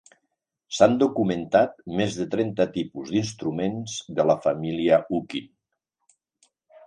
[0.77, 5.53] S'han documentat més de trenta tipus d'instruments de la família "huqin".